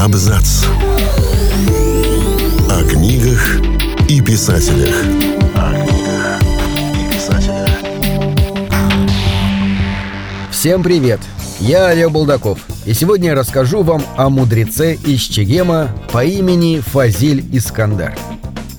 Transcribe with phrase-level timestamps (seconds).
[0.00, 0.64] Абзац.
[2.70, 3.60] О книгах
[4.08, 4.94] и писателях.
[5.54, 6.40] О книгах
[6.94, 7.68] и писателях.
[10.50, 11.20] Всем привет!
[11.58, 17.44] Я Олег Булдаков, и сегодня я расскажу вам о мудреце из Чегема по имени Фазиль
[17.52, 18.16] Искандар.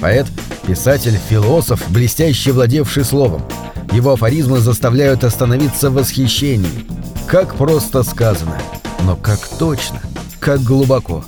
[0.00, 0.26] Поэт,
[0.66, 3.42] писатель, философ, блестяще владевший словом.
[3.90, 6.86] Его афоризмы заставляют остановиться в восхищении.
[7.26, 8.58] Как просто сказано,
[9.02, 10.02] но как точно,
[10.46, 11.24] как глубоко.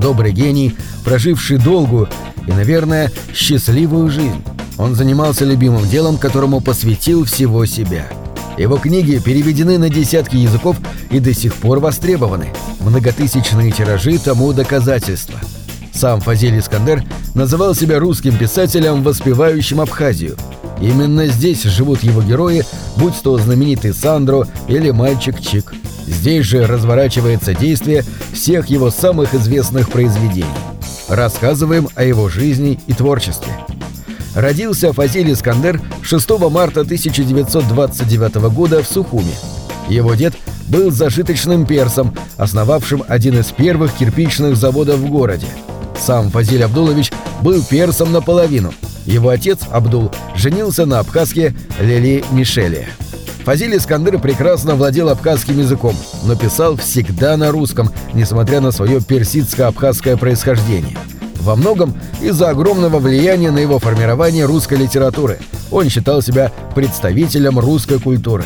[0.00, 2.08] Добрый гений, проживший долгую
[2.46, 4.40] и, наверное, счастливую жизнь.
[4.78, 8.06] Он занимался любимым делом, которому посвятил всего себя.
[8.56, 10.76] Его книги переведены на десятки языков
[11.10, 12.50] и до сих пор востребованы.
[12.78, 15.40] Многотысячные тиражи тому доказательства.
[15.92, 17.02] Сам Фазиль Искандер
[17.34, 20.36] называл себя русским писателем, воспевающим Абхазию.
[20.80, 22.62] Именно здесь живут его герои,
[22.96, 25.74] будь то знаменитый Сандро или мальчик Чик.
[26.06, 30.46] Здесь же разворачивается действие всех его самых известных произведений.
[31.08, 33.52] Рассказываем о его жизни и творчестве.
[34.34, 39.34] Родился Фазиль Искандер 6 марта 1929 года в Сухуме.
[39.88, 40.34] Его дед
[40.68, 45.48] был зажиточным персом, основавшим один из первых кирпичных заводов в городе.
[46.00, 47.12] Сам Фазиль Абдулович
[47.42, 48.72] был персом наполовину.
[49.04, 52.88] Его отец, Абдул, женился на абхазке Лели Мишеле.
[53.44, 60.16] Фазиль Искандер прекрасно владел абхазским языком, но писал всегда на русском, несмотря на свое персидско-абхазское
[60.16, 60.96] происхождение.
[61.40, 65.40] Во многом из-за огромного влияния на его формирование русской литературы.
[65.72, 68.44] Он считал себя представителем русской культуры.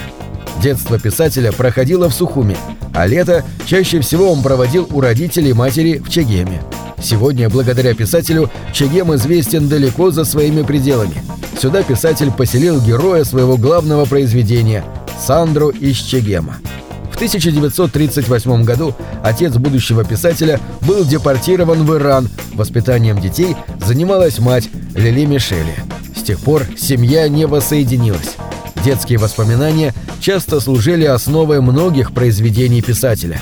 [0.62, 2.56] Детство писателя проходило в Сухуме,
[2.94, 6.62] а лето чаще всего он проводил у родителей матери в Чегеме.
[7.02, 11.16] Сегодня, благодаря писателю, Чегем известен далеко за своими пределами.
[11.58, 14.84] Сюда писатель поселил героя своего главного произведения–
[15.26, 16.58] Сандру из Чегема.
[17.10, 22.28] В 1938 году отец будущего писателя был депортирован в Иран.
[22.52, 25.74] Воспитанием детей занималась мать Лили Мишели.
[26.14, 28.36] С тех пор семья не воссоединилась.
[28.84, 33.40] Детские воспоминания часто служили основой многих произведений писателя.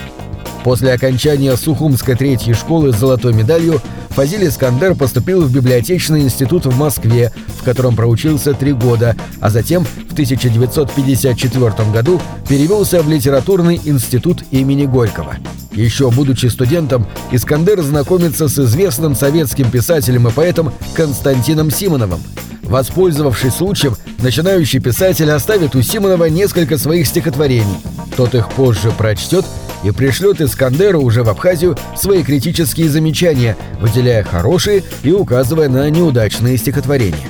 [0.62, 3.82] После окончания Сухумской третьей школы с золотой медалью
[4.14, 9.84] Фазиль Искандер поступил в библиотечный институт в Москве, в котором проучился три года, а затем
[9.84, 15.34] в 1954 году перевелся в литературный институт имени Горького.
[15.72, 22.20] Еще будучи студентом, Искандер знакомится с известным советским писателем и поэтом Константином Симоновым.
[22.62, 27.78] Воспользовавшись случаем, начинающий писатель оставит у Симонова несколько своих стихотворений.
[28.16, 29.44] Тот их позже прочтет
[29.84, 36.56] и пришлет Искандеру уже в Абхазию свои критические замечания, выделяя хорошие и указывая на неудачные
[36.56, 37.28] стихотворения.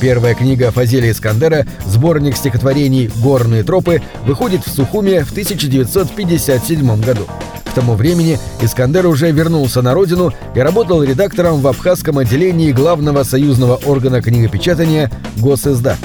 [0.00, 7.26] Первая книга Фазилия Искандера, сборник стихотворений «Горные тропы», выходит в Сухуме в 1957 году.
[7.64, 13.22] К тому времени Искандер уже вернулся на родину и работал редактором в абхазском отделении главного
[13.22, 15.98] союзного органа книгопечатания «Госиздат».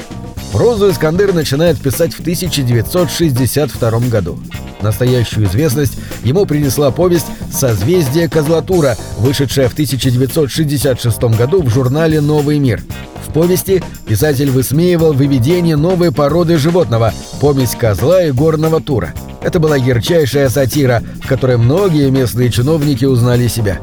[0.51, 4.39] Прозу Искандер начинает писать в 1962 году.
[4.81, 12.81] Настоящую известность ему принесла повесть «Созвездие Козлатура», вышедшая в 1966 году в журнале «Новый мир».
[13.27, 19.13] В повести писатель высмеивал выведение новой породы животного– помесь козла и горного тура.
[19.41, 23.79] Это была ярчайшая сатира, в которой многие местные чиновники узнали себя.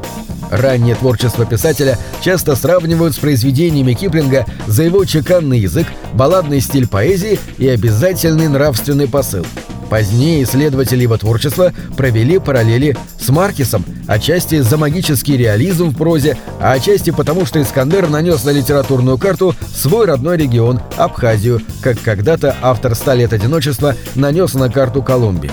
[0.51, 7.39] Раннее творчество писателя часто сравнивают с произведениями Киплинга за его чеканный язык, балладный стиль поэзии
[7.57, 9.45] и обязательный нравственный посыл.
[9.89, 16.73] Позднее исследователи его творчества провели параллели с Маркисом, отчасти за магический реализм в прозе, а
[16.73, 22.95] отчасти потому, что Искандер нанес на литературную карту свой родной регион– Абхазию, как когда-то автор
[22.95, 25.51] «Ста лет одиночества» нанес на карту Колумбию.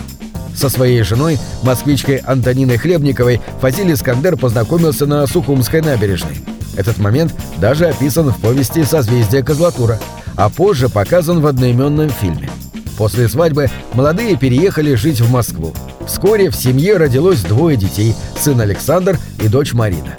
[0.55, 6.37] Со своей женой, москвичкой Антониной Хлебниковой, Фазиль Искандер познакомился на Сухумской набережной.
[6.77, 9.99] Этот момент даже описан в повести «Созвездие Козлатура»,
[10.37, 12.51] а позже показан в одноименном фильме.
[12.97, 15.72] После свадьбы молодые переехали жить в Москву.
[16.07, 20.15] Вскоре в семье родилось двое детей– сын Александр и дочь Марина.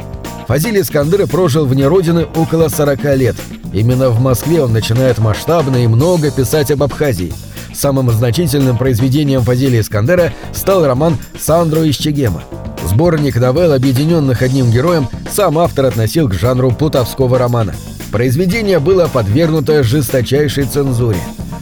[0.47, 3.35] Фазиль Искандер прожил вне родины около 40 лет.
[3.73, 7.33] Именно в Москве он начинает масштабно и много писать об Абхазии.
[7.73, 12.43] Самым значительным произведением Фазилия Искандера стал роман «Сандро из Чегема».
[12.87, 17.73] Сборник новелл, объединенных одним героем, сам автор относил к жанру плутовского романа.
[18.11, 21.19] Произведение было подвергнуто жесточайшей цензуре.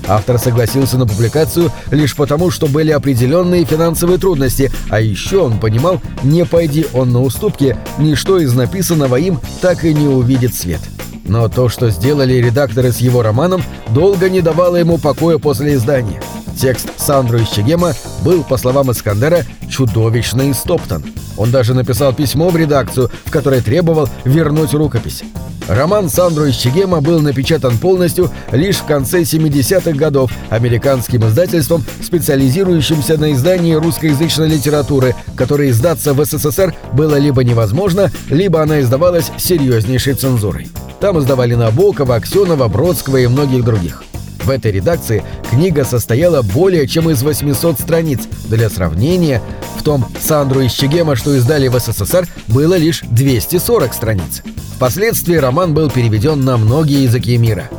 [0.08, 6.02] Автор согласился на публикацию лишь потому, что были определенные финансовые трудности, а еще он понимал,
[6.24, 10.82] не пойди он на уступки, ничто из написанного им так и не увидит свет.
[11.26, 16.22] Но то, что сделали редакторы с его романом, долго не давало ему покоя после издания.
[16.60, 21.04] Текст Сандру из Чегема был, по словам Искандера, чудовищно истоптан.
[21.38, 25.24] Он даже написал письмо в редакцию, в которой требовал вернуть рукопись.
[25.68, 33.32] Роман Сандро Ищегема был напечатан полностью лишь в конце 70-х годов американским издательством, специализирующимся на
[33.32, 40.68] издании русскоязычной литературы, которой издаться в СССР было либо невозможно, либо она издавалась серьезнейшей цензурой.
[41.00, 44.04] Там издавали Набокова, Аксенова, Бродского и многих других.
[44.44, 48.22] В этой редакции книга состояла более чем из 800 страниц.
[48.50, 49.42] Для сравнения,
[49.78, 54.42] в том Сандру и Щегема, что издали в СССР, было лишь 240 страниц.
[54.76, 57.70] Впоследствии роман был переведен на многие языки мира.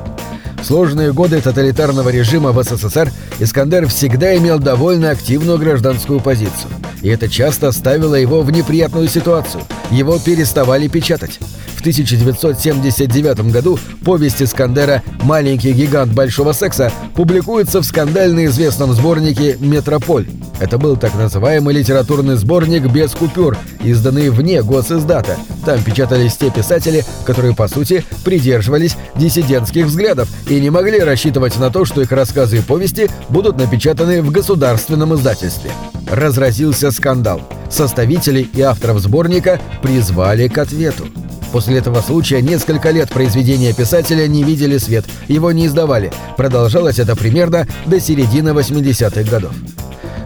[0.62, 6.70] В сложные годы тоталитарного режима в СССР Искандер всегда имел довольно активную гражданскую позицию.
[7.02, 9.62] И это часто ставило его в неприятную ситуацию.
[9.90, 11.38] Его переставали печатать.
[11.84, 20.26] 1979 году повесть Искандера «Маленький гигант большого секса» публикуется в скандально известном сборнике «Метрополь».
[20.60, 25.36] Это был так называемый литературный сборник без купюр, изданный вне госиздата.
[25.66, 31.69] Там печатались те писатели, которые, по сути, придерживались диссидентских взглядов и не могли рассчитывать на
[31.69, 35.70] то, что их рассказы и повести будут напечатаны в государственном издательстве.
[36.10, 37.42] Разразился скандал.
[37.69, 41.04] Составителей и авторов сборника призвали к ответу.
[41.55, 46.12] После этого случая несколько лет произведения писателя не видели свет, его не издавали.
[46.37, 49.53] Продолжалось это примерно до середины 80-х годов.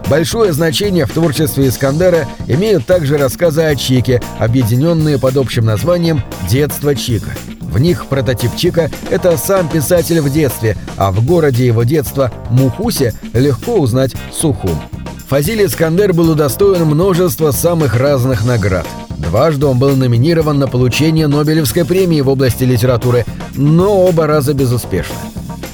[0.07, 6.95] Большое значение в творчестве Искандера имеют также рассказы о Чике, объединенные под общим названием «Детство
[6.95, 7.29] Чика».
[7.61, 13.13] В них прототип Чика– это сам писатель в детстве, а в городе его детства Мухусе
[13.33, 14.81] легко узнать Сухум.
[15.27, 18.87] Фазиль Искандер был удостоен множества самых разных наград–
[19.19, 25.15] Дважды он был номинирован на получение Нобелевской премии в области литературы, но оба раза безуспешно.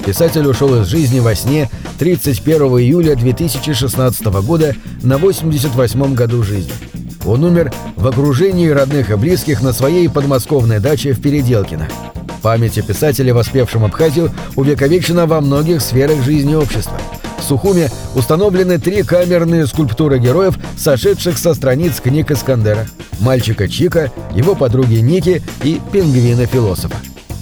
[0.04, 6.72] Писатель ушел из жизни во сне 31 июля 2016 года на 88-м году жизни.
[7.24, 11.88] Он умер в окружении родных и близких на своей подмосковной даче в Переделкино.
[12.42, 17.00] Память о писателе, воспевшем Абхазию, увековечена во многих сферах жизни общества–
[17.42, 22.86] Сухуме установлены три камерные скульптуры героев, сошедших со страниц книг Искандера.
[23.20, 26.96] Мальчика Чика, его подруги Ники и пингвина-философа.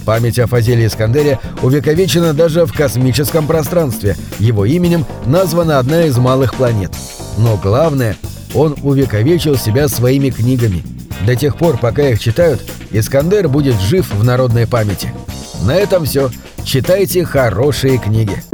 [0.04, 4.16] Память о Фазеле Искандере увековечена даже в космическом пространстве.
[4.38, 6.92] Его именем названа одна из малых планет.
[7.38, 8.16] Но главное,
[8.54, 10.84] он увековечил себя своими книгами.
[11.26, 12.60] До тех пор, пока их читают,
[12.90, 15.12] Искандер будет жив в народной памяти.
[15.62, 16.30] На этом все.
[16.64, 17.98] Читайте хорошие.
[17.98, 18.42] Книги—